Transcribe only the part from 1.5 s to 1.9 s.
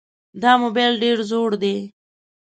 دی.